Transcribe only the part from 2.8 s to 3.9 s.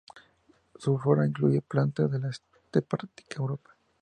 ártica europea.